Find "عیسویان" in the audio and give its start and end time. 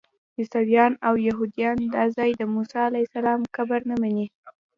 0.39-0.93